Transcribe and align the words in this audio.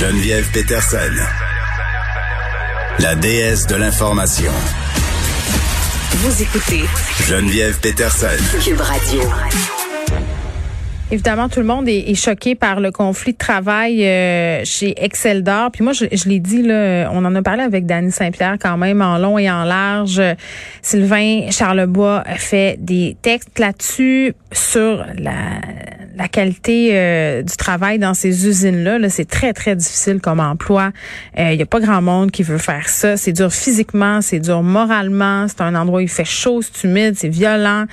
Geneviève 0.00 0.50
Peterson. 0.50 0.98
La 2.98 3.14
déesse 3.14 3.68
de 3.68 3.76
l'information. 3.76 4.50
Vous 6.10 6.42
écoutez 6.42 6.82
Geneviève 7.28 7.78
Peterson. 7.78 8.26
Cube 8.60 8.80
Radio. 8.80 9.20
Évidemment, 11.12 11.48
tout 11.48 11.60
le 11.60 11.66
monde 11.66 11.88
est, 11.88 12.10
est 12.10 12.16
choqué 12.16 12.56
par 12.56 12.80
le 12.80 12.90
conflit 12.90 13.34
de 13.34 13.38
travail 13.38 14.04
euh, 14.04 14.62
chez 14.64 14.94
Excel 14.96 15.44
d'Or. 15.44 15.70
Puis 15.70 15.84
moi, 15.84 15.92
je, 15.92 16.06
je 16.10 16.28
l'ai 16.28 16.40
dit, 16.40 16.62
là, 16.62 17.08
on 17.12 17.24
en 17.24 17.32
a 17.36 17.42
parlé 17.42 17.62
avec 17.62 17.86
Dany 17.86 18.10
Saint-Pierre 18.10 18.56
quand 18.60 18.76
même 18.76 19.00
en 19.00 19.18
long 19.18 19.38
et 19.38 19.48
en 19.48 19.62
large. 19.62 20.20
Sylvain 20.82 21.52
Charlebois 21.52 22.24
a 22.26 22.34
fait 22.34 22.78
des 22.80 23.16
textes 23.22 23.60
là-dessus 23.60 24.34
sur 24.50 25.04
la, 25.16 25.60
la 26.16 26.28
qualité 26.28 26.90
euh, 26.92 27.42
du 27.42 27.56
travail 27.56 27.98
dans 27.98 28.14
ces 28.14 28.46
usines-là. 28.46 28.98
-là, 28.98 29.08
c'est 29.08 29.28
très, 29.28 29.52
très 29.52 29.76
difficile 29.76 30.20
comme 30.20 30.40
emploi. 30.40 30.92
Il 31.36 31.42
euh, 31.42 31.56
n'y 31.56 31.62
a 31.62 31.66
pas 31.66 31.80
grand 31.80 32.02
monde 32.02 32.30
qui 32.30 32.42
veut 32.42 32.58
faire 32.58 32.88
ça. 32.88 33.16
C'est 33.16 33.32
dur 33.32 33.52
physiquement, 33.52 34.20
c'est 34.20 34.38
dur 34.38 34.62
moralement. 34.62 35.46
C'est 35.48 35.60
un 35.60 35.74
endroit 35.74 35.98
où 35.98 36.02
il 36.02 36.08
fait 36.08 36.24
chaud, 36.24 36.60
c'est 36.62 36.86
humide, 36.86 37.14
c'est 37.16 37.28
violent. 37.28 37.84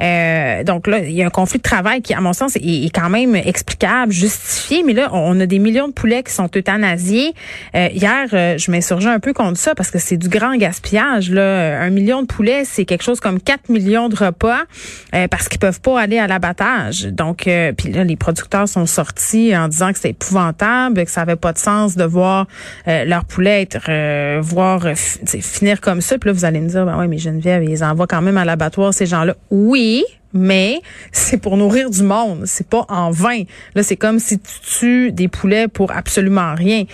Euh, 0.00 0.62
donc 0.64 0.86
là, 0.86 0.98
il 1.00 1.12
y 1.12 1.22
a 1.22 1.26
un 1.26 1.30
conflit 1.30 1.58
de 1.58 1.62
travail 1.62 2.02
qui, 2.02 2.14
à 2.14 2.20
mon 2.20 2.32
sens, 2.32 2.56
est, 2.56 2.94
quand 2.94 3.10
même 3.10 3.34
explicable, 3.34 4.12
justifié. 4.12 4.82
Mais 4.84 4.92
là, 4.92 5.08
on 5.12 5.38
a 5.40 5.46
des 5.46 5.58
millions 5.58 5.88
de 5.88 5.92
poulets 5.92 6.22
qui 6.22 6.32
sont 6.32 6.50
euthanasiés. 6.54 7.34
hier, 7.74 8.28
je 8.30 8.70
m'insurgeais 8.70 9.10
un 9.10 9.20
peu 9.20 9.32
contre 9.32 9.58
ça 9.58 9.74
parce 9.74 9.90
que 9.90 9.98
c'est 9.98 10.16
du 10.16 10.28
grand 10.28 10.56
gaspillage. 10.56 11.30
Là. 11.30 11.80
Un 11.80 11.90
million 11.90 12.22
de 12.22 12.26
poulets, 12.26 12.64
c'est 12.64 12.84
quelque 12.84 13.02
chose 13.02 13.20
comme 13.20 13.40
4 13.40 13.68
millions 13.68 14.08
de 14.08 14.16
repas 14.16 14.62
parce 15.30 15.48
qu'ils 15.48 15.58
peuvent 15.58 15.80
pas 15.80 16.00
aller 16.00 16.18
à 16.18 16.26
l'abattage. 16.26 17.06
Donc, 17.06 17.48
puis 17.72 17.92
là, 17.92 18.04
les 18.04 18.16
producteurs 18.16 18.68
sont 18.68 18.86
sortis 18.86 19.56
en 19.56 19.68
disant 19.68 19.92
que 19.92 19.98
c'est 19.98 20.10
épouvantable, 20.10 21.04
que 21.04 21.10
ça 21.10 21.22
avait 21.22 21.36
pas 21.36 21.52
de 21.52 21.58
sens 21.58 21.96
de 21.96 22.04
voir 22.04 22.46
euh, 22.88 23.04
leur 23.04 23.24
poulet 23.24 23.62
être 23.62 23.88
euh, 23.88 24.40
voir 24.42 24.86
euh, 24.86 24.94
finir 24.94 25.80
comme 25.80 26.00
ça. 26.00 26.18
Puis 26.18 26.28
là, 26.28 26.32
vous 26.32 26.44
allez 26.44 26.60
me 26.60 26.68
dire, 26.68 26.84
ben 26.84 26.98
ouais, 26.98 27.08
mais 27.08 27.18
Geneviève, 27.18 27.64
ils 27.64 27.84
envoient 27.84 28.06
quand 28.06 28.22
même 28.22 28.36
à 28.36 28.44
l'abattoir 28.44 28.92
ces 28.92 29.06
gens-là. 29.06 29.36
Oui, 29.50 30.04
mais 30.34 30.80
c'est 31.12 31.38
pour 31.38 31.56
nourrir 31.56 31.88
du 31.88 32.02
monde, 32.02 32.42
c'est 32.44 32.68
pas 32.68 32.84
en 32.88 33.10
vain. 33.10 33.44
Là, 33.74 33.82
c'est 33.82 33.96
comme 33.96 34.18
si 34.18 34.38
tu 34.40 34.60
tues 34.78 35.12
des 35.12 35.28
poulets 35.28 35.68
pour 35.68 35.92
absolument 35.92 36.54
rien. 36.54 36.84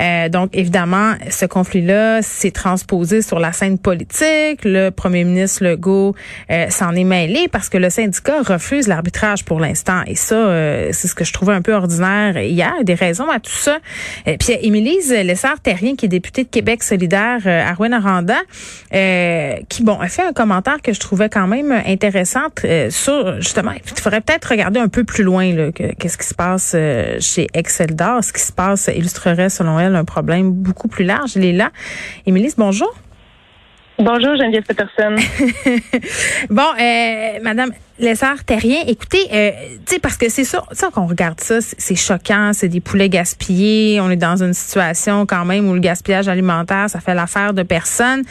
Euh, 0.00 0.28
donc, 0.28 0.50
évidemment, 0.52 1.14
ce 1.28 1.44
conflit-là 1.44 2.22
s'est 2.22 2.52
transposé 2.52 3.20
sur 3.20 3.40
la 3.40 3.52
scène 3.52 3.78
politique. 3.78 4.64
Le 4.64 4.90
premier 4.90 5.24
ministre 5.24 5.64
Legault 5.64 6.14
euh, 6.50 6.70
s'en 6.70 6.94
est 6.94 7.04
mêlé 7.04 7.48
parce 7.50 7.68
que 7.68 7.78
le 7.78 7.90
syndicat 7.90 8.42
refuse 8.42 8.86
l'arbitrage 8.86 9.44
pour 9.44 9.58
l'instant. 9.58 10.02
Et 10.06 10.14
ça, 10.14 10.36
euh, 10.36 10.90
c'est 10.92 11.08
ce 11.08 11.14
que 11.14 11.24
je 11.24 11.32
trouvais 11.32 11.54
un 11.54 11.62
peu 11.62 11.74
ordinaire 11.74 12.38
hier. 12.38 12.72
Des 12.84 12.94
raisons 12.94 13.28
à 13.28 13.40
tout 13.40 13.50
ça. 13.50 13.78
Et 14.26 14.38
puis, 14.38 14.56
Émilise 14.62 15.12
Lessard-Terrien, 15.12 15.96
qui 15.96 16.06
est 16.06 16.08
députée 16.08 16.44
de 16.44 16.48
Québec 16.48 16.84
solidaire 16.84 17.40
à 17.44 17.74
Rouen-Aranda, 17.74 18.38
qui, 19.68 19.82
bon, 19.82 19.98
a 19.98 20.08
fait 20.08 20.22
un 20.22 20.32
commentaire 20.32 20.80
que 20.80 20.92
je 20.92 21.00
trouvais 21.00 21.28
quand 21.28 21.48
même 21.48 21.72
intéressant 21.86 22.50
sur 22.90 23.40
justement, 23.40 23.72
il 23.72 24.00
faudrait 24.00 24.20
peut-être 24.20 24.46
regarder 24.46 24.80
un 24.80 24.88
peu 24.88 25.04
plus 25.04 25.24
loin 25.24 25.70
qu'est-ce 25.72 26.18
qui 26.18 26.26
se 26.26 26.34
passe 26.34 26.72
euh, 26.74 27.16
chez 27.20 27.46
Excel 27.54 27.94
d'Or. 27.94 28.22
Ce 28.22 28.32
qui 28.32 28.40
se 28.40 28.52
passe 28.52 28.90
illustrerait, 28.94 29.48
selon 29.48 29.78
elle, 29.78 29.94
un 29.96 30.04
problème 30.04 30.52
beaucoup 30.52 30.88
plus 30.88 31.04
large. 31.04 31.36
Elle 31.36 31.44
est 31.44 31.52
là. 31.52 31.70
Émilie, 32.26 32.52
bonjour. 32.56 32.94
Bonjour, 33.98 34.34
Geneviève 34.36 34.64
Peterson. 34.64 35.14
bon, 36.50 36.66
euh, 36.80 37.38
Madame 37.42 37.70
Lessard-Terrien, 38.00 38.80
écoutez, 38.88 39.28
euh, 39.32 39.50
tu 39.86 39.94
sais, 39.94 39.98
parce 40.00 40.16
que 40.16 40.28
c'est 40.28 40.42
ça, 40.42 40.64
ça 40.72 40.90
qu'on 40.92 41.06
regarde 41.06 41.40
ça, 41.40 41.60
c'est 41.60 41.94
choquant, 41.94 42.50
c'est 42.52 42.68
des 42.68 42.80
poulets 42.80 43.08
gaspillés, 43.08 44.00
on 44.00 44.10
est 44.10 44.16
dans 44.16 44.42
une 44.42 44.52
situation 44.52 45.26
quand 45.26 45.44
même 45.44 45.68
où 45.68 45.74
le 45.74 45.78
gaspillage 45.78 46.26
alimentaire, 46.26 46.90
ça 46.90 46.98
fait 46.98 47.14
l'affaire 47.14 47.54
de 47.54 47.62
personne. 47.62 48.24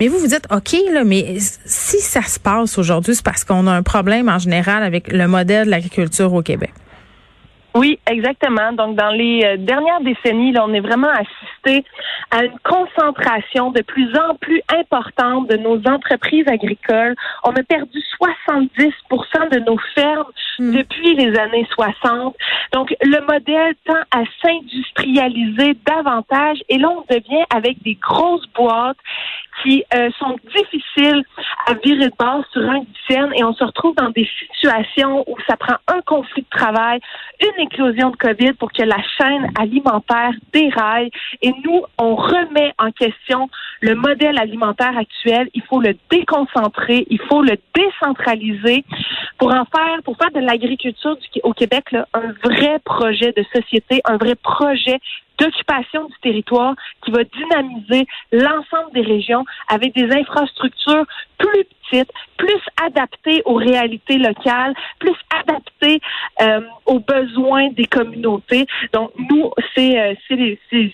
Mais 0.00 0.08
vous, 0.08 0.18
vous 0.18 0.26
dites, 0.26 0.46
OK, 0.50 0.76
là, 0.92 1.02
mais 1.02 1.38
si 1.64 1.98
ça 2.00 2.20
se 2.20 2.38
passe 2.38 2.76
aujourd'hui, 2.76 3.14
c'est 3.14 3.24
parce 3.24 3.42
qu'on 3.42 3.66
a 3.68 3.72
un 3.72 3.82
problème 3.82 4.28
en 4.28 4.38
général 4.38 4.82
avec 4.82 5.10
le 5.10 5.26
modèle 5.26 5.64
de 5.64 5.70
l'agriculture 5.70 6.34
au 6.34 6.42
Québec. 6.42 6.74
Oui, 7.76 7.98
exactement. 8.10 8.72
Donc, 8.72 8.96
dans 8.96 9.10
les 9.10 9.44
euh, 9.44 9.56
dernières 9.58 10.00
décennies, 10.00 10.52
là, 10.52 10.64
on 10.66 10.72
est 10.72 10.80
vraiment 10.80 11.10
assisté 11.10 11.84
à 12.30 12.44
une 12.44 12.58
concentration 12.64 13.70
de 13.70 13.82
plus 13.82 14.08
en 14.16 14.34
plus 14.36 14.62
importante 14.74 15.50
de 15.50 15.58
nos 15.58 15.76
entreprises 15.86 16.48
agricoles. 16.48 17.14
On 17.44 17.50
a 17.50 17.62
perdu 17.62 17.98
70% 18.18 19.50
de 19.52 19.58
nos 19.60 19.76
fermes 19.94 20.24
hmm. 20.58 20.74
depuis 20.74 21.16
les 21.16 21.38
années 21.38 21.68
60. 21.70 22.34
Donc, 22.72 22.94
le 23.02 23.20
modèle 23.26 23.74
tend 23.84 24.02
à 24.10 24.22
s'industrialiser 24.42 25.76
davantage 25.86 26.58
et 26.70 26.78
là, 26.78 26.88
on 26.88 27.04
devient 27.14 27.44
avec 27.54 27.82
des 27.82 27.94
grosses 27.94 28.46
boîtes 28.54 28.96
qui 29.62 29.84
euh, 29.94 30.10
sont 30.18 30.36
difficiles 30.54 31.22
à 31.66 31.74
virer 31.74 32.08
de 32.08 32.16
base 32.18 32.44
sur 32.52 32.62
un 32.62 32.84
scène 33.08 33.32
et 33.36 33.44
on 33.44 33.54
se 33.54 33.64
retrouve 33.64 33.94
dans 33.96 34.10
des 34.10 34.28
situations 34.38 35.24
où 35.26 35.36
ça 35.48 35.56
prend 35.56 35.76
un 35.88 36.00
conflit 36.02 36.42
de 36.42 36.56
travail, 36.56 37.00
une 37.40 37.65
éclosion 37.66 38.10
de 38.10 38.16
COVID 38.16 38.52
pour 38.54 38.72
que 38.72 38.82
la 38.82 39.02
chaîne 39.18 39.50
alimentaire 39.58 40.32
déraille 40.52 41.10
et 41.42 41.52
nous, 41.64 41.82
on 41.98 42.14
remet 42.14 42.72
en 42.78 42.90
question 42.90 43.48
le 43.80 43.94
modèle 43.94 44.38
alimentaire 44.38 44.96
actuel. 44.96 45.48
Il 45.54 45.62
faut 45.62 45.80
le 45.80 45.94
déconcentrer, 46.10 47.06
il 47.10 47.20
faut 47.28 47.42
le 47.42 47.56
décentraliser 47.74 48.84
pour 49.38 49.52
en 49.52 49.64
faire, 49.64 50.02
pour 50.04 50.16
faire 50.16 50.30
de 50.30 50.40
l'agriculture 50.40 51.16
au 51.42 51.52
Québec 51.52 51.84
un 52.14 52.32
vrai 52.42 52.78
projet 52.84 53.32
de 53.32 53.44
société, 53.54 54.00
un 54.04 54.16
vrai 54.16 54.34
projet 54.34 54.98
d'occupation 55.38 56.06
du 56.06 56.14
territoire 56.22 56.74
qui 57.04 57.10
va 57.10 57.24
dynamiser 57.24 58.06
l'ensemble 58.32 58.92
des 58.94 59.02
régions 59.02 59.44
avec 59.68 59.94
des 59.94 60.10
infrastructures 60.12 61.04
plus 61.38 61.64
petites, 61.90 62.10
plus 62.36 62.60
adaptées 62.82 63.42
aux 63.44 63.54
réalités 63.54 64.18
locales, 64.18 64.74
plus 64.98 65.14
adaptées 65.30 66.00
euh, 66.40 66.60
aux 66.86 67.00
besoins 67.00 67.70
des 67.70 67.84
communautés. 67.86 68.66
Donc, 68.92 69.10
nous, 69.30 69.50
c'est 69.74 69.98
euh, 69.98 70.14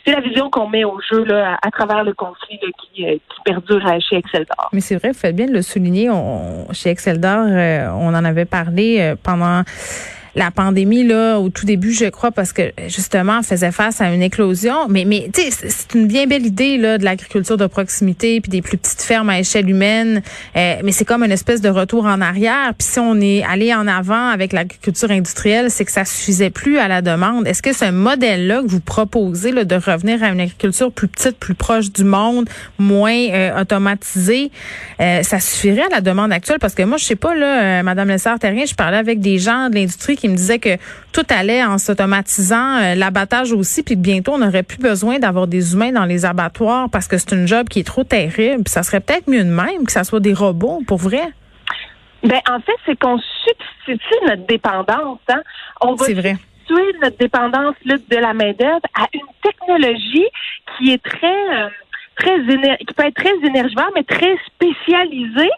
la 0.06 0.20
vision 0.20 0.50
qu'on 0.50 0.68
met 0.68 0.84
au 0.84 1.00
jeu 1.10 1.24
là, 1.24 1.58
à, 1.62 1.70
travers 1.70 2.04
le 2.04 2.14
conflit 2.14 2.58
qui, 2.78 3.06
euh, 3.06 3.14
qui, 3.14 3.42
perdure 3.44 3.82
chez 4.08 4.16
Exceldor. 4.16 4.70
Mais 4.72 4.80
c'est 4.80 4.96
vrai, 4.96 5.08
vous 5.08 5.18
faites 5.18 5.36
bien 5.36 5.46
de 5.46 5.52
le 5.52 5.62
souligner. 5.62 6.10
On, 6.10 6.72
chez 6.72 6.90
Exceldor, 6.90 7.46
on 7.96 8.08
en 8.08 8.24
avait 8.24 8.44
parlé 8.44 9.14
pendant 9.22 9.62
la 10.34 10.50
pandémie 10.50 11.04
là 11.04 11.38
au 11.38 11.50
tout 11.50 11.66
début, 11.66 11.92
je 11.92 12.06
crois, 12.06 12.30
parce 12.30 12.52
que 12.52 12.72
justement, 12.88 13.40
on 13.40 13.42
faisait 13.42 13.72
face 13.72 14.00
à 14.00 14.12
une 14.12 14.22
éclosion. 14.22 14.88
Mais 14.88 15.04
mais 15.04 15.28
tu 15.32 15.42
sais, 15.42 15.68
c'est 15.68 15.94
une 15.94 16.06
bien 16.06 16.26
belle 16.26 16.46
idée 16.46 16.78
là 16.78 16.98
de 16.98 17.04
l'agriculture 17.04 17.56
de 17.56 17.66
proximité 17.66 18.40
puis 18.40 18.50
des 18.50 18.62
plus 18.62 18.78
petites 18.78 19.02
fermes 19.02 19.28
à 19.28 19.38
échelle 19.38 19.68
humaine. 19.68 20.22
Euh, 20.56 20.76
mais 20.82 20.92
c'est 20.92 21.04
comme 21.04 21.22
une 21.22 21.32
espèce 21.32 21.60
de 21.60 21.68
retour 21.68 22.06
en 22.06 22.20
arrière. 22.20 22.72
Puis 22.78 22.88
si 22.88 22.98
on 22.98 23.20
est 23.20 23.42
allé 23.42 23.74
en 23.74 23.86
avant 23.86 24.28
avec 24.28 24.52
l'agriculture 24.52 25.10
industrielle, 25.10 25.70
c'est 25.70 25.84
que 25.84 25.92
ça 25.92 26.04
suffisait 26.04 26.50
plus 26.50 26.78
à 26.78 26.88
la 26.88 27.02
demande. 27.02 27.46
Est-ce 27.46 27.62
que 27.62 27.72
ce 27.72 27.90
modèle-là 27.90 28.62
que 28.62 28.68
vous 28.68 28.80
proposez 28.80 29.52
là, 29.52 29.64
de 29.64 29.74
revenir 29.74 30.22
à 30.22 30.28
une 30.28 30.40
agriculture 30.40 30.90
plus 30.92 31.08
petite, 31.08 31.38
plus 31.38 31.54
proche 31.54 31.92
du 31.92 32.04
monde, 32.04 32.48
moins 32.78 33.12
euh, 33.12 33.60
automatisée, 33.60 34.50
euh, 35.00 35.22
ça 35.22 35.40
suffirait 35.40 35.84
à 35.84 35.96
la 35.96 36.00
demande 36.00 36.32
actuelle? 36.32 36.58
Parce 36.58 36.74
que 36.74 36.82
moi, 36.82 36.96
je 36.96 37.04
sais 37.04 37.16
pas 37.16 37.34
là, 37.34 37.82
Madame 37.82 38.08
Lessard-Terrien, 38.08 38.64
je 38.64 38.74
parlais 38.74 38.96
avec 38.96 39.20
des 39.20 39.38
gens 39.38 39.68
de 39.68 39.74
l'industrie 39.74 40.16
qui 40.22 40.28
me 40.28 40.36
disait 40.36 40.60
que 40.60 40.76
tout 41.12 41.26
allait 41.30 41.64
en 41.64 41.78
s'automatisant, 41.78 42.76
euh, 42.76 42.94
l'abattage 42.94 43.52
aussi, 43.52 43.82
puis 43.82 43.96
bientôt 43.96 44.34
on 44.34 44.38
n'aurait 44.38 44.62
plus 44.62 44.78
besoin 44.78 45.18
d'avoir 45.18 45.48
des 45.48 45.74
humains 45.74 45.90
dans 45.90 46.04
les 46.04 46.24
abattoirs 46.24 46.88
parce 46.90 47.08
que 47.08 47.18
c'est 47.18 47.32
une 47.32 47.48
job 47.48 47.68
qui 47.68 47.80
est 47.80 47.86
trop 47.86 48.04
terrible. 48.04 48.62
ça 48.68 48.84
serait 48.84 49.00
peut-être 49.00 49.28
mieux 49.28 49.42
de 49.42 49.50
même 49.50 49.84
que 49.84 49.90
ça 49.90 50.04
soit 50.04 50.20
des 50.20 50.32
robots, 50.32 50.80
pour 50.86 50.98
vrai. 50.98 51.32
Ben 52.22 52.40
en 52.48 52.60
fait, 52.60 52.78
c'est 52.86 52.96
qu'on 52.96 53.18
substitue 53.18 54.26
notre 54.28 54.46
dépendance. 54.46 55.18
Hein? 55.28 55.42
On 55.80 55.94
va 55.96 56.06
vrai. 56.14 56.36
substituer 56.36 56.98
notre 57.02 57.18
dépendance 57.18 57.74
de 57.84 58.16
la 58.16 58.32
main 58.32 58.52
d'œuvre 58.52 58.86
à 58.94 59.08
une 59.12 59.20
technologie 59.42 60.28
qui 60.78 60.92
est 60.92 61.02
très 61.02 61.26
euh, 61.26 61.68
très 62.16 62.38
qui 62.38 62.94
peut 62.94 63.04
être 63.04 63.14
très 63.14 63.34
énergivore, 63.46 63.90
mais 63.94 64.02
très 64.04 64.36
spécialisé. 64.46 65.48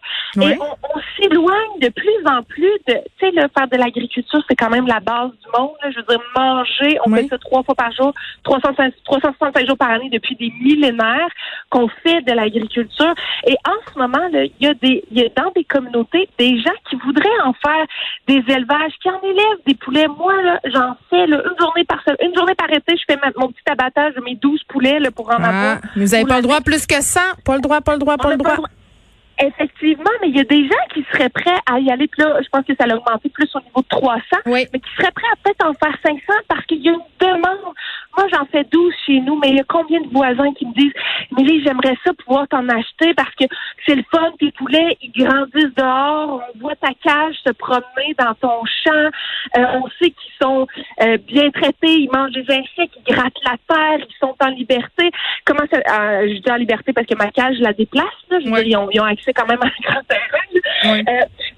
Et 0.41 0.59
on, 0.59 1.01
s'éloigne 1.17 1.79
de 1.81 1.89
plus 1.89 2.27
en 2.27 2.43
plus 2.43 2.73
de, 2.89 2.95
tu 3.19 3.31
sais, 3.31 3.33
faire 3.33 3.69
de 3.69 3.77
l'agriculture, 3.77 4.43
c'est 4.49 4.56
quand 4.56 4.71
même 4.71 4.87
la 4.87 5.01
base 5.01 5.31
du 5.31 5.59
monde. 5.59 5.71
Je 5.85 5.97
veux 5.97 6.06
dire, 6.09 6.21
manger, 6.37 6.99
on 7.05 7.15
fait 7.15 7.29
ça 7.29 7.39
trois 7.39 7.62
fois 7.62 7.75
par 7.75 7.93
jour, 7.93 8.12
365 8.43 9.67
jours 9.67 9.77
par 9.77 9.91
année 9.91 10.11
depuis 10.11 10.35
des 10.37 10.53
millénaires 10.61 11.29
qu'on 11.70 11.88
fait 11.88 12.20
de 12.22 12.32
l'agriculture. 12.32 13.14
Et 13.46 13.56
en 13.66 13.93
ce 13.93 13.99
moment, 13.99 14.26
il 14.32 14.50
y 14.61 14.66
a 14.66 14.75
des, 14.75 15.05
il 15.11 15.19
y 15.19 15.25
a 15.25 15.28
dans 15.37 15.50
des 15.55 15.64
communautés 15.64 16.28
des 16.38 16.61
gens 16.61 16.75
qui 16.88 16.96
voudraient 16.96 17.40
en 17.44 17.52
faire 17.52 17.87
des 18.26 18.43
élevages, 18.52 18.93
qui 19.02 19.08
en 19.11 19.20
élèvent 19.22 19.64
des 19.66 19.75
poulets. 19.75 20.06
Moi, 20.08 20.40
là, 20.43 20.61
j'en 20.64 20.96
fais 21.11 21.25
une 21.25 21.43
journée 21.58 21.84
par 21.84 22.02
une 22.22 22.34
journée 22.34 22.55
par 22.55 22.70
été, 22.70 22.96
je 22.96 23.02
fais 23.06 23.19
mon 23.37 23.49
petit 23.49 23.62
abattage 23.70 24.14
de 24.14 24.20
mes 24.20 24.37
12 24.37 24.62
poulets 24.64 24.99
là, 24.99 25.11
pour 25.11 25.28
en 25.28 25.38
ah, 25.38 25.49
avoir. 25.49 25.78
Mais 25.96 26.05
vous 26.05 26.12
n'avez 26.12 26.25
pas 26.25 26.37
le 26.37 26.43
droit 26.43 26.61
plus 26.61 26.87
que 26.87 27.00
ça. 27.02 27.32
Pas 27.44 27.56
le 27.56 27.61
droit, 27.61 27.81
pas 27.81 27.93
le 27.93 27.99
droit, 27.99 28.17
pas 28.17 28.31
le 28.31 28.37
droit? 28.37 28.56
Effectivement, 29.40 30.10
mais 30.20 30.28
il 30.28 30.37
y 30.37 30.40
a 30.40 30.44
des 30.44 30.62
gens 30.69 30.84
qui 30.93 31.05
seraient 31.12 31.28
prêts 31.28 31.58
à 31.67 31.81
y 31.81 31.90
aller. 31.90 32.06
Puis 32.06 32.22
là, 32.22 32.38
je 32.40 32.49
pense 32.50 32.64
que 32.64 32.72
ça 32.78 32.87
a 32.88 32.94
augmenté 32.94 33.28
plus 33.31 33.49
au 33.55 33.60
niveau 33.60 33.81
de 33.81 33.88
300, 33.88 34.20
mais 34.46 34.67
qui 34.67 34.90
seraient 34.96 35.10
prêts 35.10 35.26
à 35.32 35.37
peut-être 35.43 35.67
en 35.67 35.75
faire 35.75 35.96
500 36.05 36.20
parce 36.46 36.64
qu'il 36.67 36.82
y 36.82 36.88
a 36.88 36.93
une 36.93 37.00
demande. 37.19 37.75
Moi, 38.16 38.26
j'en 38.32 38.44
fais 38.46 38.64
12 38.64 38.93
mais 39.08 39.50
il 39.50 39.56
y 39.56 39.61
a 39.61 39.64
combien 39.64 40.00
de 40.00 40.08
voisins 40.08 40.52
qui 40.55 40.66
me 40.66 40.72
disent, 40.72 40.93
mais 41.32 41.44
j'aimerais 41.62 41.96
ça 42.05 42.12
pouvoir 42.14 42.46
t'en 42.49 42.69
acheter 42.69 43.14
parce 43.14 43.34
que 43.34 43.44
c'est 43.87 43.94
le 43.94 44.05
fun, 44.11 44.31
tes 44.38 44.50
poulets, 44.52 44.96
ils 45.02 45.12
grandissent 45.12 45.75
dehors, 45.76 46.43
on 46.55 46.58
voit 46.58 46.76
ta 46.76 46.90
cage 47.02 47.34
se 47.44 47.52
promener 47.52 48.14
dans 48.19 48.34
ton 48.34 48.64
champ, 48.84 49.11
euh, 49.56 49.64
on 49.75 49.88
sait 49.99 50.11
qu'ils 50.11 50.32
sont 50.40 50.66
euh, 51.02 51.19
bien 51.19 51.50
traités, 51.50 52.00
ils 52.00 52.11
mangent 52.12 52.32
des 52.32 52.46
insectes, 52.49 52.96
ils 53.06 53.14
grattent 53.14 53.32
la 53.44 53.56
terre, 53.69 54.06
ils 54.08 54.17
sont 54.19 54.34
en 54.40 54.49
liberté. 54.49 55.10
Comment 55.44 55.64
ça, 55.70 55.78
euh, 55.78 56.28
je 56.28 56.40
dis 56.40 56.50
en 56.50 56.56
liberté 56.56 56.93
parce 56.93 57.06
que 57.06 57.17
ma 57.17 57.31
cage 57.31 57.58
la 57.60 57.72
déplace, 57.72 58.05
là, 58.31 58.38
je 58.40 58.49
dire, 58.49 58.58
ils, 58.60 58.76
ont, 58.76 58.88
ils 58.90 59.00
ont 59.00 59.05
accès 59.05 59.32
quand 59.32 59.46
même 59.46 59.62
à 59.62 59.67
un 59.67 59.93
grand 59.93 60.02
terrain. 60.08 61.02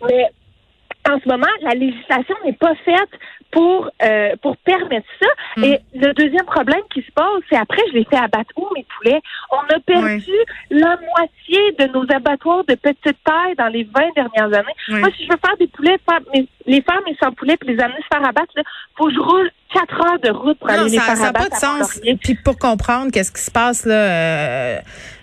mais 0.09 0.26
en 1.08 1.19
ce 1.20 1.29
moment, 1.29 1.47
la 1.62 1.73
législation 1.75 2.35
n'est 2.44 2.53
pas 2.55 2.75
faite 2.85 3.11
pour 3.53 3.88
euh, 4.03 4.35
pour 4.43 4.56
permettre 4.58 5.06
ça. 5.20 5.29
Mm. 5.56 5.64
Et 5.64 5.81
le 5.94 6.12
deuxième 6.14 6.44
problème 6.47 6.81
qui 6.93 7.00
se 7.03 7.11
pose, 7.14 7.43
c'est 7.49 7.56
après, 7.56 7.81
je 7.91 7.94
l'ai 7.99 8.05
fait 8.05 8.17
abattre 8.17 8.50
où 8.56 8.67
mes 8.75 8.85
poulets? 8.97 9.20
On 9.53 9.58
a 9.75 9.79
perdu 9.87 10.32
la 10.70 10.97
moitié 11.17 11.73
de 11.79 11.87
nos 11.93 12.05
abattoirs 12.14 12.64
de 12.64 12.75
petite 12.75 13.17
taille 13.25 13.55
dans 13.56 13.69
les 13.69 13.85
20 13.85 14.14
dernières 14.17 14.58
années. 14.58 14.75
Oui. 14.88 14.99
Moi, 15.00 15.08
si 15.17 15.25
je 15.25 15.31
veux 15.31 15.38
faire 15.44 15.56
des 15.58 15.69
poulets, 15.69 15.97
faire 16.08 16.20
mes- 16.35 16.49
les 16.67 16.82
faire 16.82 17.00
mes 17.06 17.17
100 17.23 17.32
poulets 17.32 17.56
puis 17.56 17.75
les 17.75 17.81
amener 17.82 18.00
se 18.02 18.17
faire 18.17 18.26
abattre, 18.29 18.52
il 18.56 18.62
faut 18.97 19.06
que 19.06 19.14
je 19.14 19.20
roule 19.20 19.50
4 19.73 19.94
heures 20.06 20.19
de 20.20 20.31
route 20.31 20.59
pour 20.59 20.69
Non, 20.69 20.75
aller 20.75 20.91
les 20.91 20.99
ça 20.99 21.02
faire 21.14 21.17
n'a 21.17 21.32
pas 21.32 21.41
abattre 21.41 21.55
de 21.56 21.61
sens. 21.61 22.00
Puis 22.23 22.35
pour 22.44 22.59
comprendre 22.59 23.11
qu'est-ce 23.12 23.32
qui 23.32 23.43
se 23.43 23.50
passe 23.50 23.87
là, 23.87 23.94
euh, 23.94 24.79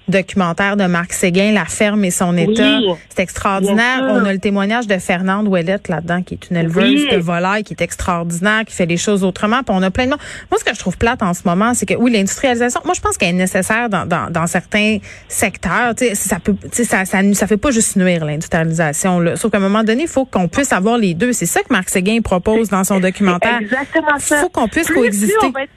documentaire 0.08 0.76
de 0.78 0.86
Marc 0.86 1.14
Séguin, 1.14 1.52
La 1.54 1.66
ferme 1.66 2.04
et 2.06 2.12
son 2.12 2.36
état, 2.38 2.80
c'est 3.10 3.22
extraordinaire. 3.24 4.02
On 4.10 4.26
a 4.26 4.34
le 4.34 4.40
témoignage 4.40 4.88
de 4.88 4.98
Fernande 4.98 5.48
Ouellette 5.48 5.88
là-dedans, 5.88 6.22
qui 6.24 6.34
est 6.36 6.50
une 6.50 6.58
éleveuse 6.58 6.84
Oui. 7.04 7.10
de 7.12 7.18
volailles, 7.18 7.64
qui 7.64 7.74
est 7.74 7.82
extraordinaire, 7.82 8.66
qui 8.66 8.74
fait 8.76 8.86
les 8.86 8.98
choses 8.98 9.24
autrement. 9.24 9.64
Puis 9.64 9.76
on 9.78 9.82
a 9.82 9.92
plein 9.92 10.06
de 10.06 10.10
monde. 10.12 10.20
Moi, 10.52 10.60
ce 10.60 10.66
que 10.66 10.74
je 10.74 10.80
trouve 10.80 10.98
plate 10.98 11.24
en 11.24 11.34
ce 11.34 11.42
moment, 11.46 11.74
c'est 11.74 11.86
que 11.86 11.94
oui, 11.94 12.12
l'industrialisation, 12.12 12.82
moi, 12.86 12.94
je 12.96 13.02
pense 13.02 13.18
qu'elle 13.18 13.30
est 13.30 13.34
nécessaire 13.34 13.90
dans, 13.90 14.06
dans, 14.06 14.30
dans 14.30 14.48
certains 14.48 14.98
secteurs. 15.28 15.94
Ça 16.14 16.40
peut, 16.40 16.56
ça, 16.72 17.06
ça, 17.06 17.22
ça 17.34 17.48
fait 17.48 17.58
pas 17.58 17.72
juste 17.72 17.96
nuire 17.96 18.26
l'industrialisation. 18.26 19.20
là. 19.20 19.36
Sauf 19.36 19.52
qu'à 19.52 19.58
un 19.58 19.62
moment 19.62 19.84
donné, 19.84 20.04
il 20.04 20.10
faut 20.10 20.26
qu'on 20.26 20.48
puisse 20.48 20.74
avoir 20.74 20.98
les 20.98 21.14
deux. 21.14 21.34
C'est 21.34 21.46
ça 21.46 21.62
que 21.62 21.68
Marc 21.72 21.90
Séguin 21.90 22.20
propose 22.22 22.70
dans 22.70 22.84
son 22.84 23.00
documentaire. 23.00 23.60
Exactement 23.62 24.20
ça. 24.20 24.38
Il 24.38 24.42
faut 24.42 24.50
qu'on 24.50 24.68
puisse 24.68 24.88
Plus- 24.88 24.96
plus 24.96 25.02
coexister. 25.04 25.34
on 25.44 25.50
va 25.52 25.64
être- 25.64 25.72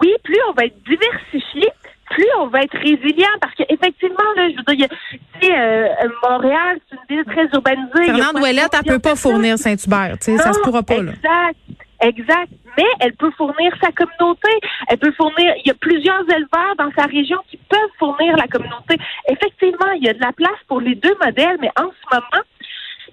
oui, 0.00 0.08
plus 0.24 0.36
on 0.50 0.52
va 0.52 0.66
être 0.66 0.76
diversifié, 0.86 1.68
plus 2.16 2.26
on 2.38 2.46
va 2.46 2.62
être 2.62 2.76
résilient 2.78 3.36
parce 3.42 3.54
qu'effectivement, 3.54 4.24
là, 4.36 4.48
je 4.48 4.56
veux 4.56 4.76
dire, 4.76 4.88
tu 5.10 5.18
sais, 5.42 5.52
euh, 5.54 6.08
Montréal, 6.22 6.78
c'est 6.88 6.96
une 6.96 7.16
ville 7.16 7.24
très 7.26 7.46
urbanisée. 7.52 8.06
Fernande 8.06 8.42
Ouellette, 8.42 8.72
elle 8.72 8.90
peut 8.90 8.98
pas 8.98 9.16
fournir 9.16 9.58
Saint-Hubert. 9.58 10.16
Tu 10.18 10.32
sais, 10.32 10.38
ça 10.38 10.54
se 10.54 10.60
pourra 10.60 10.82
pas, 10.82 11.02
là. 11.02 11.12
Exact, 11.12 11.58
exact. 12.00 12.52
Mais 12.78 12.86
elle 13.00 13.14
peut 13.16 13.30
fournir 13.36 13.70
sa 13.82 13.92
communauté. 13.92 14.48
Elle 14.88 14.96
peut 14.96 15.12
fournir. 15.12 15.52
Il 15.62 15.68
y 15.68 15.70
a 15.70 15.74
plusieurs 15.74 16.22
éleveurs 16.22 16.74
dans 16.78 16.90
sa 16.96 17.04
région 17.04 17.36
qui 17.50 17.58
peuvent 17.68 17.94
fournir 17.98 18.34
la 18.36 18.46
communauté. 18.46 18.96
Effectivement, 19.28 19.92
il 19.96 20.04
y 20.04 20.08
a 20.08 20.14
de 20.14 20.20
la 20.20 20.32
place 20.32 20.60
pour 20.68 20.80
les 20.80 20.94
deux 20.94 21.14
modèles, 21.22 21.58
mais 21.60 21.70
en 21.78 21.90
ce 21.90 22.14
moment, 22.14 22.44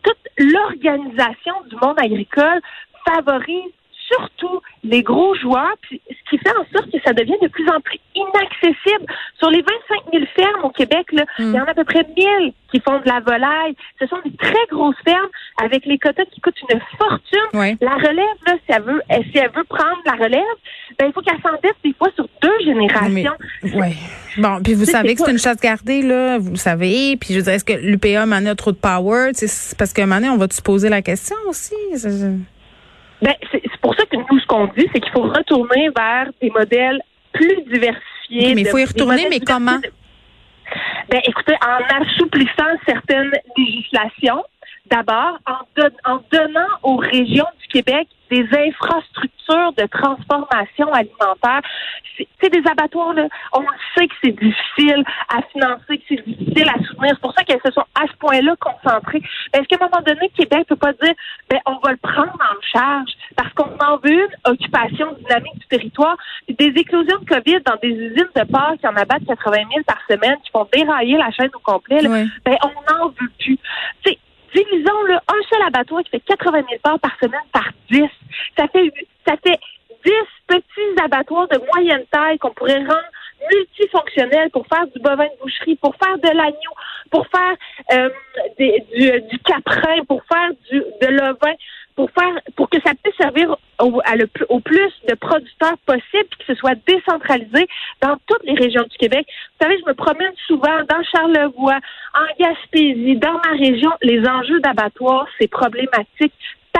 toute 0.01 0.23
l'organisation 0.37 1.55
du 1.69 1.75
monde 1.75 1.99
agricole 1.99 2.61
favorise 3.05 3.71
surtout 4.07 4.61
les 4.83 5.01
gros 5.01 5.33
joueurs, 5.35 5.75
puis 5.81 6.01
ce 6.09 6.29
qui 6.29 6.37
fait 6.37 6.51
en 6.51 6.65
sorte 6.75 6.91
que 6.91 6.97
ça 7.05 7.13
devient 7.13 7.37
de 7.41 7.47
plus 7.47 7.67
en 7.69 7.79
plus 7.79 7.99
inaccessible. 8.15 9.05
Sur 9.39 9.49
les 9.49 9.61
25 9.61 10.11
000 10.11 10.25
fermes 10.35 10.63
au 10.63 10.69
Québec, 10.69 11.07
là, 11.11 11.25
il 11.39 11.51
y 11.51 11.59
en 11.59 11.63
a 11.63 11.71
à 11.71 11.73
peu 11.73 11.83
près 11.83 12.05
1000 12.17 12.53
qui 12.71 12.79
font 12.79 12.99
de 12.99 13.07
la 13.07 13.19
volaille. 13.19 13.75
Ce 13.99 14.07
sont 14.07 14.17
des 14.25 14.35
très 14.35 14.65
grosses 14.71 14.95
fermes 15.05 15.29
avec 15.63 15.85
les 15.85 15.97
quotas 15.97 16.25
qui 16.25 16.41
coûtent 16.41 16.59
une 16.69 16.81
fortune. 16.97 17.39
Oui. 17.53 17.77
La 17.81 17.95
relève, 17.95 18.37
là, 18.47 18.53
si 18.65 18.69
elle 18.69 18.83
veut, 18.83 19.01
eh, 19.09 19.23
si 19.31 19.37
elle 19.37 19.51
veut 19.55 19.63
prendre 19.63 20.01
la 20.05 20.13
relève, 20.13 20.41
ben, 20.99 21.07
il 21.07 21.13
faut 21.13 21.21
qu'elle 21.21 21.41
s'endette 21.41 21.77
des 21.83 21.93
fois 21.93 22.09
sur 22.15 22.27
deux 22.41 22.59
générations. 22.65 23.33
ouais. 23.63 23.93
Bon, 24.37 24.61
puis 24.63 24.73
vous 24.73 24.85
savez 24.85 25.15
que 25.15 25.21
c'est 25.23 25.31
une 25.31 25.37
chasse 25.37 25.61
gardée, 25.61 26.01
là, 26.01 26.39
vous 26.39 26.51
le 26.51 26.57
savez. 26.57 27.17
Puis 27.17 27.33
je 27.33 27.39
veux 27.39 27.43
dire, 27.43 27.53
est-ce 27.53 27.65
que 27.65 27.73
l'UPA 27.73 28.25
m'en 28.25 28.45
a 28.45 28.55
trop 28.55 28.71
de 28.71 28.77
power? 28.77 29.31
C'est 29.33 29.77
parce 29.77 29.93
moment 29.97 30.15
donné, 30.15 30.29
on 30.29 30.37
va 30.37 30.47
se 30.49 30.61
poser 30.61 30.89
la 30.89 31.01
question 31.01 31.35
aussi. 31.47 31.75
Ben, 33.23 33.33
c'est 33.51 33.61
pour 33.81 33.95
ça 33.95 34.05
que 34.05 34.17
nous, 34.17 34.39
ce 34.39 34.45
qu'on 34.45 34.67
dit, 34.67 34.87
c'est 34.93 34.99
qu'il 34.99 35.11
faut 35.13 35.21
retourner 35.21 35.89
vers 35.95 36.27
des 36.41 36.49
modèles 36.49 37.01
plus 37.31 37.61
diversifiés. 37.71 38.53
Mais 38.53 38.61
il 38.61 38.67
faut 38.67 38.77
y 38.77 38.85
retourner, 38.85 39.27
mais 39.29 39.39
comment? 39.39 39.79
Ben, 41.09 41.21
écoutez, 41.25 41.55
en 41.65 42.01
assouplissant 42.01 42.71
certaines 42.85 43.31
législations, 43.57 44.43
d'abord, 44.89 45.37
en, 45.45 45.59
don- 45.77 45.97
en 46.05 46.19
donnant 46.31 46.67
aux 46.83 46.97
régions 46.97 47.47
du 47.61 47.67
Québec 47.69 48.07
des 48.29 48.45
infrastructures 48.51 49.73
de 49.77 49.85
transformation 49.87 50.91
alimentaire. 50.91 51.61
C'est 52.41 52.49
des 52.49 52.67
abattoirs, 52.69 53.13
là, 53.13 53.27
on 53.53 53.63
sait 53.95 54.07
que 54.07 54.15
c'est 54.23 54.31
difficile 54.31 55.03
à 55.29 55.41
financer, 55.51 55.97
que 55.97 56.03
c'est 56.09 56.25
difficile 56.27 56.69
à 56.69 56.83
soutenir. 56.83 57.11
C'est 57.13 57.21
pour 57.21 57.33
ça 57.33 57.43
qu'elles 57.43 57.61
se 57.65 57.71
sont 57.71 57.82
point-là 58.33 58.55
concentrées. 58.59 59.21
Mais 59.53 59.59
Est-ce 59.59 59.67
qu'à 59.67 59.77
un 59.83 59.89
moment 59.89 60.03
donné, 60.05 60.29
Québec 60.35 60.67
peut 60.67 60.75
pas 60.75 60.93
dire, 60.93 61.13
ben, 61.49 61.59
on 61.65 61.77
va 61.83 61.91
le 61.91 61.97
prendre 61.97 62.33
en 62.33 62.61
charge? 62.61 63.11
Parce 63.35 63.53
qu'on 63.53 63.75
en 63.79 63.97
veut 63.97 64.11
une 64.11 64.51
occupation 64.51 65.13
dynamique 65.19 65.59
du 65.59 65.67
territoire. 65.67 66.17
Des 66.47 66.73
éclosions 66.75 67.19
de 67.19 67.25
COVID 67.25 67.61
dans 67.65 67.77
des 67.81 67.89
usines 67.89 68.29
de 68.35 68.43
porc 68.51 68.77
qui 68.79 68.87
en 68.87 68.95
abattent 68.95 69.25
80 69.25 69.57
000 69.73 69.83
par 69.85 69.99
semaine, 70.09 70.37
qui 70.43 70.51
font 70.51 70.67
dérailler 70.71 71.17
la 71.17 71.31
chaîne 71.31 71.51
au 71.53 71.59
complet, 71.59 72.01
là, 72.01 72.09
ben, 72.45 72.57
on 72.63 72.93
n'en 72.93 73.09
veut 73.09 73.31
plus. 73.39 73.57
Tu 74.03 74.11
sais, 74.11 74.17
divisons 74.53 75.03
le 75.07 75.15
un 75.15 75.41
seul 75.49 75.61
abattoir 75.67 76.03
qui 76.03 76.11
fait 76.11 76.19
80 76.19 76.61
000 76.69 76.81
porcs 76.83 76.99
par 76.99 77.15
semaine 77.21 77.41
par 77.51 77.69
10. 77.91 78.03
Ça 78.57 78.67
fait, 78.67 78.93
ça 79.25 79.35
fait 79.43 79.59
10 80.05 80.11
petits 80.47 81.01
abattoirs 81.03 81.47
de 81.47 81.59
moyenne 81.73 82.03
taille 82.11 82.37
qu'on 82.37 82.51
pourrait 82.51 82.79
rendre 82.79 83.12
multifonctionnels 83.51 84.49
pour 84.51 84.65
faire 84.67 84.85
du 84.87 84.99
bovin 84.99 85.25
de 85.25 85.41
boucherie, 85.41 85.75
pour 85.75 85.95
faire 85.95 86.17
de 86.17 86.29
l'agneau, 86.37 86.73
pour 87.11 87.25
faire 87.27 87.55
euh, 87.93 88.09
des- 88.57 88.83
du, 88.95 89.21
du 89.29 89.39
caprin, 89.39 90.03
pour 90.07 90.21
faire 90.25 90.49
du, 90.69 90.79
de 91.01 91.07
l'ovin, 91.07 91.53
pour 91.95 92.09
faire 92.11 92.39
pour 92.55 92.69
que 92.69 92.77
ça 92.83 92.91
puisse 93.03 93.15
servir 93.17 93.55
au, 93.79 94.01
plus- 94.59 94.91
de 95.07 95.13
producteurs 95.15 95.77
possible, 95.85 96.27
que 96.39 96.45
ce 96.47 96.55
soit 96.55 96.75
décentralisé 96.87 97.67
dans 98.01 98.15
toutes 98.27 98.43
les 98.43 98.55
régions 98.55 98.83
du 98.83 98.97
Québec. 98.97 99.25
Vous 99.27 99.65
savez, 99.65 99.77
je 99.79 99.85
me 99.85 99.93
promène 99.93 100.33
souvent 100.47 100.79
dans 100.89 101.03
Charlevoix, 101.03 101.79
en 102.15 102.43
Gaspésie, 102.43 103.15
dans 103.17 103.33
ma 103.33 103.51
région. 103.57 103.91
Les 104.01 104.27
enjeux 104.27 104.59
d'abattoir, 104.61 105.27
c'est 105.39 105.47
problématique 105.49 106.33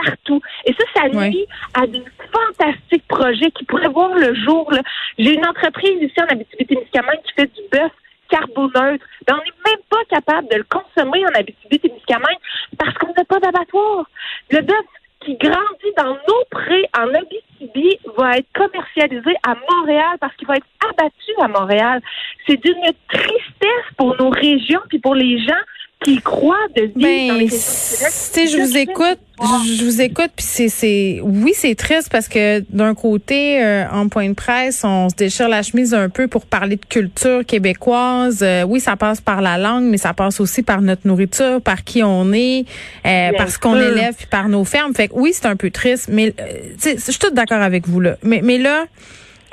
partout. 0.04 0.40
Et 0.66 0.72
ça, 0.74 0.84
ça 0.94 1.08
nuit 1.08 1.16
Ouais. 1.16 1.46
à 1.74 1.86
des 1.86 2.02
fantastiques 2.32 3.06
projets 3.08 3.50
qui 3.52 3.64
pourraient 3.64 3.88
voir 3.88 4.14
le 4.14 4.34
jour. 4.34 4.70
J'ai 5.18 5.34
une 5.34 5.46
entreprise 5.46 6.00
ici 6.02 6.14
en 6.20 6.26
Abitibi-Témiscamingue 6.26 7.22
qui 7.24 7.32
fait 7.34 7.46
du 7.54 7.60
bœuf 7.70 7.92
carboneutre. 8.28 9.04
On 9.30 9.34
n'est 9.36 9.70
même 9.70 9.82
pas 9.90 10.04
capable 10.10 10.48
de 10.48 10.56
le 10.56 10.64
consommer 10.64 11.24
en 11.26 11.38
Abitibi-Témiscamingue 11.38 12.38
parce 12.78 12.94
qu'on 12.98 13.12
n'a 13.16 13.24
pas 13.24 13.40
d'abattoir. 13.40 14.06
Le 14.50 14.60
bœuf 14.60 14.84
qui 15.20 15.36
grandit 15.36 15.94
dans 15.96 16.14
nos 16.14 16.44
prés 16.50 16.84
en 16.98 17.08
Abitibi 17.14 17.98
va 18.18 18.36
être 18.38 18.48
commercialisé 18.54 19.34
à 19.46 19.54
Montréal 19.70 20.16
parce 20.20 20.34
qu'il 20.36 20.46
va 20.46 20.56
être 20.56 20.66
abattu 20.90 21.32
à 21.40 21.48
Montréal. 21.48 22.00
C'est 22.46 22.62
d'une 22.62 22.92
tristesse 23.08 23.88
pour 23.96 24.16
nos 24.20 24.28
régions 24.30 24.80
puis 24.88 24.98
pour 24.98 25.14
les 25.14 25.38
gens 25.38 25.62
qui 26.04 26.20
croient 26.20 26.56
de 26.76 26.82
vivre 26.82 27.32
dans 27.32 27.38
les 27.38 27.46
Ben, 27.46 27.50
sais, 27.50 28.46
je 28.46 28.58
vous 28.58 28.76
écoute, 28.76 29.18
je, 29.40 29.74
je 29.74 29.84
vous 29.84 30.00
écoute, 30.00 30.30
puis 30.36 30.46
c'est, 30.46 30.68
c'est, 30.68 31.20
oui, 31.22 31.52
c'est 31.54 31.74
triste 31.74 32.08
parce 32.10 32.28
que 32.28 32.60
d'un 32.70 32.94
côté, 32.94 33.62
euh, 33.62 33.84
en 33.90 34.08
point 34.08 34.28
de 34.28 34.34
presse, 34.34 34.82
on 34.84 35.08
se 35.08 35.14
déchire 35.14 35.48
la 35.48 35.62
chemise 35.62 35.94
un 35.94 36.08
peu 36.08 36.28
pour 36.28 36.46
parler 36.46 36.76
de 36.76 36.84
culture 36.84 37.44
québécoise. 37.44 38.40
Euh, 38.42 38.62
oui, 38.62 38.80
ça 38.80 38.96
passe 38.96 39.20
par 39.20 39.40
la 39.40 39.58
langue, 39.58 39.84
mais 39.84 39.98
ça 39.98 40.12
passe 40.14 40.40
aussi 40.40 40.62
par 40.62 40.82
notre 40.82 41.06
nourriture, 41.06 41.60
par 41.60 41.84
qui 41.84 42.02
on 42.02 42.32
est, 42.32 42.64
euh, 43.06 43.32
par 43.36 43.50
ce 43.50 43.58
qu'on 43.58 43.76
élève, 43.76 44.14
puis 44.14 44.26
par 44.26 44.48
nos 44.48 44.64
fermes. 44.64 44.94
Fait 44.94 45.08
que 45.08 45.14
oui, 45.14 45.32
c'est 45.34 45.46
un 45.46 45.56
peu 45.56 45.70
triste, 45.70 46.08
mais 46.10 46.34
euh, 46.38 46.74
je 46.84 47.00
suis 47.00 47.18
toute 47.18 47.34
d'accord 47.34 47.62
avec 47.62 47.88
vous 47.88 48.00
là. 48.00 48.16
Mais, 48.22 48.40
mais 48.42 48.58
là. 48.58 48.84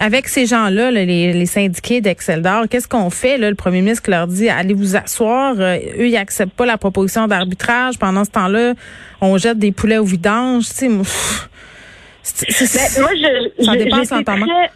Avec 0.03 0.27
ces 0.27 0.47
gens-là, 0.47 0.89
là, 0.89 1.05
les, 1.05 1.31
les 1.31 1.45
syndiqués 1.45 2.01
d'Excel 2.01 2.41
d'Or, 2.41 2.63
qu'est-ce 2.69 2.87
qu'on 2.87 3.11
fait? 3.11 3.37
Là? 3.37 3.49
Le 3.49 3.55
premier 3.55 3.81
ministre 3.81 4.09
leur 4.09 4.25
dit 4.25 4.49
allez 4.49 4.73
vous 4.73 4.95
asseoir. 4.95 5.53
Euh, 5.59 5.77
eux, 5.99 6.07
ils 6.07 6.17
acceptent 6.17 6.55
pas 6.55 6.65
la 6.65 6.77
proposition 6.79 7.27
d'arbitrage. 7.27 7.99
Pendant 7.99 8.23
ce 8.25 8.31
temps-là, 8.31 8.73
on 9.21 9.37
jette 9.37 9.59
des 9.59 9.71
poulets 9.71 9.99
au 9.99 10.03
vidange. 10.05 10.63
Tu 10.69 10.73
sais, 10.73 10.89
moi, 10.89 11.05
Ben, 12.23 13.01
moi, 13.01 13.11
je, 13.15 13.63
Ça 13.63 13.73
je- 13.73 13.89
l'entendement. 14.15 14.45
très- 14.47 14.71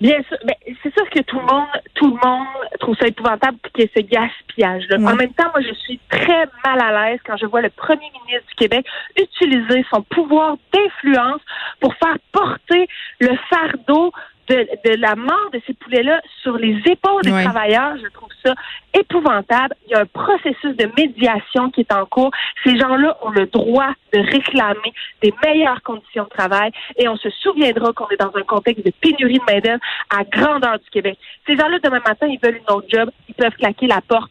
Bien 0.00 0.16
sûr, 0.28 0.36
ben, 0.44 0.54
c'est 0.82 0.92
sûr 0.92 1.08
que 1.10 1.20
tout 1.22 1.38
le 1.38 1.46
monde, 1.46 1.66
tout 1.94 2.06
le 2.08 2.28
monde 2.28 2.46
trouve 2.80 2.96
ça 3.00 3.06
épouvantable 3.06 3.56
qu'il 3.72 3.84
y 3.84 3.86
ait 3.86 3.90
ce 3.96 4.02
gaspillage-là. 4.02 4.98
Ouais. 4.98 5.12
En 5.12 5.14
même 5.16 5.32
temps, 5.32 5.48
moi, 5.54 5.62
je 5.66 5.72
suis 5.74 5.98
très 6.10 6.46
mal 6.66 6.80
à 6.80 7.10
l'aise 7.10 7.20
quand 7.24 7.36
je 7.38 7.46
vois 7.46 7.62
le 7.62 7.70
premier 7.70 8.10
ministre 8.26 8.46
du 8.48 8.54
Québec 8.56 8.84
utiliser 9.16 9.84
son 9.90 10.02
pouvoir 10.02 10.56
d'influence 10.74 11.40
pour 11.80 11.94
faire 11.94 12.16
porter 12.32 12.86
le 13.20 13.30
fardeau 13.48 14.12
de, 14.48 14.68
de 14.84 14.96
la 15.00 15.14
mort 15.16 15.50
de 15.52 15.60
ces 15.66 15.74
poulets-là 15.74 16.20
sur 16.42 16.56
les 16.56 16.76
épaules 16.86 17.22
des 17.22 17.30
travailleurs, 17.30 17.96
je 17.96 18.08
trouve 18.12 18.28
ça 18.44 18.54
épouvantable. 18.92 19.74
Il 19.86 19.92
y 19.92 19.94
a 19.94 20.00
un 20.00 20.06
processus 20.06 20.76
de 20.76 20.90
médiation 20.96 21.70
qui 21.70 21.80
est 21.80 21.92
en 21.92 22.06
cours. 22.06 22.30
Ces 22.64 22.78
gens-là 22.78 23.16
ont 23.22 23.30
le 23.30 23.46
droit 23.46 23.92
de 24.12 24.20
réclamer 24.20 24.92
des 25.22 25.32
meilleures 25.44 25.82
conditions 25.82 26.24
de 26.24 26.28
travail 26.28 26.70
et 26.96 27.08
on 27.08 27.16
se 27.16 27.30
souviendra 27.30 27.92
qu'on 27.92 28.08
est 28.08 28.20
dans 28.20 28.34
un 28.34 28.42
contexte 28.42 28.84
de 28.84 28.92
pénurie 29.00 29.38
de 29.38 29.52
main-d'œuvre 29.52 29.80
à 30.10 30.24
grandeur 30.24 30.78
du 30.78 30.90
Québec. 30.90 31.18
Ces 31.46 31.56
gens-là, 31.56 31.78
demain 31.82 32.00
matin, 32.06 32.26
ils 32.26 32.38
veulent 32.42 32.58
une 32.58 32.74
autre 32.74 32.88
job, 32.88 33.10
ils 33.28 33.34
peuvent 33.34 33.56
claquer 33.56 33.86
la 33.86 34.00
porte 34.00 34.30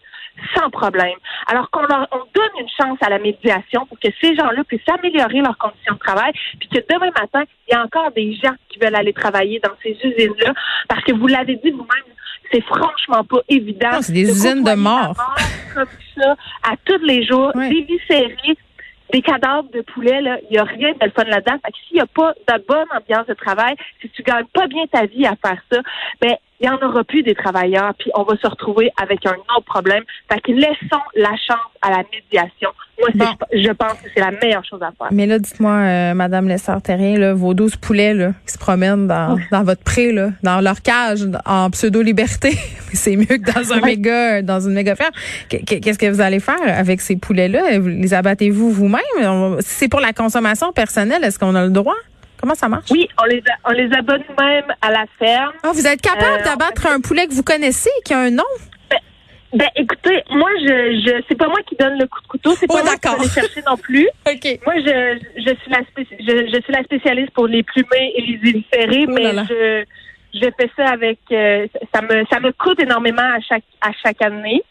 sans 0.55 0.69
problème. 0.69 1.17
Alors 1.47 1.69
qu'on 1.69 1.81
leur 1.81 2.07
on 2.11 2.19
donne 2.33 2.51
une 2.59 2.69
chance 2.69 2.97
à 3.01 3.09
la 3.09 3.19
médiation 3.19 3.85
pour 3.85 3.99
que 3.99 4.07
ces 4.21 4.35
gens-là 4.35 4.63
puissent 4.63 4.81
améliorer 4.89 5.39
leurs 5.41 5.57
conditions 5.57 5.93
de 5.93 5.99
travail, 5.99 6.31
puis 6.59 6.67
que 6.69 6.79
demain 6.91 7.11
matin, 7.19 7.43
il 7.67 7.73
y 7.73 7.75
a 7.75 7.83
encore 7.83 8.11
des 8.11 8.33
gens 8.35 8.53
qui 8.69 8.79
veulent 8.79 8.95
aller 8.95 9.13
travailler 9.13 9.59
dans 9.59 9.73
ces 9.81 9.91
usines-là, 10.03 10.53
parce 10.87 11.03
que 11.03 11.13
vous 11.13 11.27
l'avez 11.27 11.55
dit 11.57 11.71
vous-même, 11.71 12.03
c'est 12.51 12.61
franchement 12.63 13.23
pas 13.23 13.39
évident. 13.49 13.91
Non, 13.93 14.01
c'est 14.01 14.13
des 14.13 14.29
usines 14.29 14.63
de 14.63 14.69
la 14.69 14.75
mort. 14.75 15.15
comme 15.73 15.87
ça 16.15 16.35
à 16.63 16.75
tous 16.85 17.03
les 17.03 17.25
jours, 17.25 17.51
Ouais. 17.55 17.69
déviscérer 17.69 18.57
des 19.11 19.21
cadavres 19.21 19.69
de 19.71 19.81
poulet, 19.81 20.21
là, 20.21 20.37
il 20.49 20.53
n'y 20.53 20.57
a 20.57 20.63
rien 20.63 20.91
de 20.93 21.05
le 21.05 21.11
fun 21.11 21.23
là-dedans. 21.25 21.57
Fait 21.65 21.71
que 21.71 21.77
s'il 21.87 21.95
n'y 21.95 22.01
a 22.01 22.07
pas 22.07 22.33
de 22.33 22.63
bonne 22.67 22.87
ambiance 22.95 23.27
de 23.27 23.33
travail, 23.35 23.75
si 24.01 24.09
tu 24.09 24.23
gagnes 24.23 24.45
pas 24.53 24.65
bien 24.67 24.85
ta 24.91 25.05
vie 25.05 25.25
à 25.25 25.35
faire 25.35 25.61
ça, 25.71 25.79
ben 26.21 26.35
il 26.63 26.69
n'y 26.69 26.75
en 26.75 26.87
aura 26.87 27.03
plus 27.03 27.23
des 27.23 27.35
travailleurs, 27.35 27.93
puis 27.99 28.09
on 28.15 28.23
va 28.23 28.37
se 28.37 28.47
retrouver 28.47 28.89
avec 29.01 29.25
un 29.25 29.33
autre 29.55 29.65
problème. 29.65 30.03
Fait 30.31 30.39
que 30.39 30.51
laissons 30.53 31.03
la 31.15 31.31
chance 31.31 31.59
à 31.81 31.89
la 31.91 32.03
médiation. 32.11 32.69
Moi, 32.99 33.09
Bon. 33.15 33.25
je 33.51 33.69
pense 33.71 33.93
que 33.93 34.07
c'est 34.15 34.21
la 34.21 34.31
meilleure 34.31 34.63
chose 34.63 34.81
à 34.81 34.91
faire. 34.97 35.07
Mais 35.11 35.25
là, 35.25 35.39
dites-moi, 35.39 35.71
euh, 35.73 36.13
Madame 36.13 36.47
Lessard-Terrien, 36.47 37.33
vos 37.33 37.53
12 37.53 37.75
poulets 37.75 38.13
là, 38.13 38.31
qui 38.47 38.53
se 38.53 38.57
promènent 38.57 39.07
dans, 39.07 39.37
dans 39.51 39.63
votre 39.63 39.83
pré, 39.83 40.13
là, 40.13 40.29
dans 40.41 40.61
leur 40.61 40.81
cage, 40.81 41.27
en 41.45 41.69
pseudo-liberté, 41.71 42.51
c'est 42.93 43.17
mieux 43.17 43.25
que 43.25 43.51
dans 43.51 43.73
un 43.73 43.81
méga, 43.81 44.41
dans 44.41 44.61
une 44.61 44.73
méga 44.73 44.95
ferme. 44.95 45.11
Qu- 45.49 45.65
qu- 45.65 45.79
Qu'est-ce 45.81 45.99
que 45.99 46.09
vous 46.09 46.21
allez 46.21 46.39
faire 46.39 46.55
avec 46.65 47.01
ces 47.01 47.17
poulets-là? 47.17 47.77
Les 47.79 48.13
abattez-vous 48.13 48.71
vous-même? 48.71 49.01
Si 49.59 49.69
c'est 49.75 49.87
pour 49.89 49.99
la 49.99 50.13
consommation 50.13 50.71
personnelle, 50.71 51.23
est-ce 51.25 51.37
qu'on 51.39 51.55
a 51.55 51.63
le 51.65 51.71
droit? 51.71 51.95
Comment 52.43 52.55
ça 52.55 52.67
marche? 52.67 52.91
Oui, 52.91 53.07
on 53.21 53.23
les, 53.23 53.37
a- 53.39 53.69
on 53.69 53.71
les 53.71 53.89
abonne 53.95 54.21
même 54.37 54.65
à 54.81 54.91
la 54.91 55.05
ferme. 55.17 55.53
Ah, 55.63 55.71
vous 55.73 55.87
êtes 55.87 56.01
capable 56.01 56.41
Euh, 56.41 56.43
d'abattre 56.43 56.87
un 56.87 56.99
poulet 56.99 57.25
que 57.25 57.31
vous 57.33 57.41
connaissez, 57.41 57.89
qui 58.03 58.13
a 58.13 58.19
un 58.19 58.31
nom? 58.31 58.43
Ben, 59.53 59.69
écoutez, 59.77 60.21
moi, 60.29 60.49
je, 60.59 60.65
je, 61.05 61.23
c'est 61.29 61.37
pas 61.37 61.47
moi 61.47 61.59
qui 61.65 61.77
donne 61.77 61.97
le 61.97 62.05
coup 62.05 62.19
de 62.21 62.27
couteau, 62.27 62.53
c'est 62.59 62.65
Oh, 62.67 62.73
pas 62.73 62.83
moi 62.83 62.97
qui 62.97 63.07
vais 63.07 63.23
les 63.23 63.29
chercher 63.29 63.61
non 63.65 63.77
plus. 63.77 64.09
OK. 64.27 64.59
Moi, 64.65 64.73
je, 64.75 65.19
je 65.37 65.55
suis 65.61 65.71
la 65.71 65.79
je, 65.97 66.51
je 66.53 66.61
suis 66.61 66.73
la 66.73 66.83
spécialiste 66.83 67.31
pour 67.31 67.47
les 67.47 67.63
plumés 67.63 68.11
et 68.17 68.21
les 68.23 68.49
éviscérer, 68.49 69.05
Oh 69.07 69.11
mais 69.13 69.31
là. 69.31 69.45
je 69.47 69.85
je 70.33 70.49
fais 70.59 70.69
ça 70.75 70.87
avec 70.89 71.19
euh, 71.31 71.67
ça 71.95 72.01
me 72.01 72.25
ça 72.29 72.39
me 72.41 72.51
coûte 72.51 72.79
énormément 72.81 73.21
à 73.21 73.39
chaque 73.39 73.63
à 73.79 73.91
chaque 74.03 74.21
année, 74.21 74.61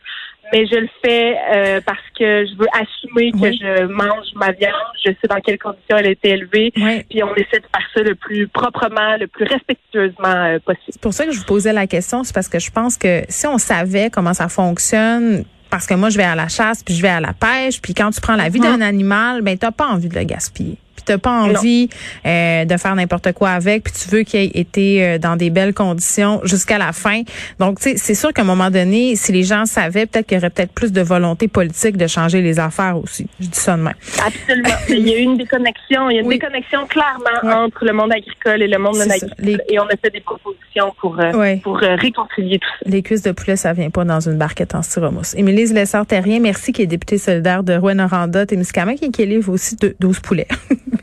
mais 0.52 0.66
je 0.66 0.76
le 0.76 0.88
fais 1.04 1.37
euh, 1.54 1.80
parce 1.85 1.99
que 2.18 2.44
je 2.47 2.56
veux 2.59 2.66
assumer 2.73 3.32
que 3.32 3.38
Oui. 3.38 3.59
je 3.61 3.85
mange 3.87 4.26
ma 4.37 4.52
viande, 4.52 4.73
je 5.04 5.11
sais 5.11 5.28
dans 5.28 5.40
quelles 5.40 5.59
conditions 5.59 5.97
elle 5.97 6.06
a 6.06 6.11
été 6.11 6.30
élevée, 6.30 6.73
Ouais. 6.76 7.04
puis 7.09 7.23
on 7.23 7.35
essaie 7.35 7.59
de 7.61 7.66
faire 7.75 7.88
ça 7.94 8.02
le 8.02 8.14
plus 8.14 8.47
proprement, 8.49 9.16
le 9.18 9.26
plus 9.26 9.44
respectueusement 9.47 10.28
euh, 10.28 10.59
possible. 10.59 10.82
C'est 10.90 11.00
pour 11.00 11.14
ça 11.14 11.25
que 11.26 11.32
je 11.32 11.38
vous 11.38 11.44
posais 11.47 11.73
la 11.73 11.87
question, 11.87 12.23
c'est 12.25 12.35
parce 12.35 12.49
que 12.49 12.59
je 12.59 12.71
pense 12.71 12.97
que 12.97 13.23
si 13.28 13.47
on 13.47 13.59
savait 13.59 14.11
comment 14.11 14.35
ça 14.35 14.49
fonctionne, 14.49 15.44
parce 15.71 15.87
que 15.87 15.94
moi 15.94 16.11
je 16.11 16.18
vais 16.18 16.25
à 16.25 16.35
la 16.35 16.49
chasse, 16.49 16.82
puis 16.85 16.94
je 16.94 17.02
vais 17.02 17.09
à 17.09 17.21
la 17.21 17.32
pêche, 17.32 17.80
puis 17.80 17.94
quand 17.94 18.11
tu 18.11 18.21
prends 18.21 18.37
la 18.37 18.49
vie 18.50 18.61
Mhm. 18.61 18.78
d'un 18.78 18.80
animal, 18.82 19.42
ben 19.42 19.56
t'as 19.56 19.71
pas 19.71 19.87
envie 19.88 20.09
de 20.09 20.14
le 20.18 20.25
gaspiller. 20.25 20.76
Puis 21.04 21.14
t'as 21.14 21.18
pas 21.18 21.30
envie 21.42 21.88
euh, 22.25 22.64
de 22.64 22.76
faire 22.76 22.94
n'importe 22.94 23.32
quoi 23.32 23.50
avec, 23.50 23.85
puis 23.85 23.92
tu 23.92 24.09
veux 24.14 24.23
qu'il 24.23 24.40
ait 24.40 24.50
été 24.54 25.04
euh, 25.04 25.18
dans 25.18 25.35
des 25.37 25.50
belles 25.50 25.75
conditions 25.75 26.40
jusqu'à 26.44 26.78
la 26.78 26.92
fin. 26.92 27.23
Donc 27.59 27.78
tu 27.80 27.90
sais, 27.90 27.97
c'est 27.97 28.14
sûr 28.14 28.32
qu'à 28.32 28.42
un 28.42 28.44
moment 28.44 28.71
donné, 28.71 29.16
si 29.16 29.32
les 29.32 29.42
gens 29.42 29.66
savaient, 29.66 30.06
peut-être 30.06 30.26
qu'il 30.26 30.37
y 30.37 30.38
aurait 30.38 30.50
peut-être 30.50 30.73
plus 30.73 30.92
de 30.92 31.00
volonté 31.02 31.49
politique 31.49 31.97
de 31.97 32.06
changer 32.06 32.40
les 32.40 32.61
affaires 32.61 32.97
aussi. 32.97 33.26
Je 33.40 33.47
dis 33.47 33.59
ça 33.59 33.76
de 33.76 33.82
même. 33.82 33.94
Absolument. 34.25 34.68
Il 34.88 35.09
y 35.09 35.14
a 35.14 35.18
eu 35.18 35.23
une 35.23 35.37
déconnexion. 35.37 36.09
Il 36.11 36.14
y 36.14 36.18
a 36.18 36.21
une 36.21 36.28
Oui. 36.28 36.38
déconnexion 36.38 36.87
clairement 36.87 37.25
Ouais. 37.42 37.52
entre 37.52 37.85
le 37.85 37.92
monde 37.92 38.12
agricole 38.12 38.62
et 38.62 38.68
le 38.68 38.78
monde 38.78 38.94
non 38.97 39.11
agricole. 39.11 39.61
Et 39.68 39.78
on 39.80 39.85
a 39.87 39.97
fait 40.00 40.11
des 40.12 40.21
propositions 40.21 40.94
pour, 41.00 41.18
euh, 41.18 41.32
Ouais. 41.32 41.56
pour 41.62 41.82
euh, 41.82 41.97
réconcilier 41.97 42.59
tout 42.61 42.68
ça. 42.85 42.90
Les 42.90 43.02
cuisses 43.02 43.23
de 43.23 43.32
poulet, 43.32 43.56
ça 43.56 43.73
vient 43.73 43.90
pas 43.90 44.04
dans 44.04 44.21
une 44.21 44.38
barquette 44.38 44.75
en 44.75 44.82
styromousse. 44.82 45.35
Émilie 45.35 45.66
Lessard-Terrien, 45.73 46.38
merci, 46.40 46.73
qui 46.73 46.82
est 46.82 46.87
députée 46.87 47.18
solidaire 47.18 47.62
de 47.64 47.75
Rouen-Noranda, 47.75 48.47
Témiscamingue, 48.47 49.02
et 49.02 49.11
qui 49.11 49.26
livre 49.26 49.52
aussi 49.52 49.76
de 49.76 49.97
12 50.00 50.21
poulets. 50.21 50.49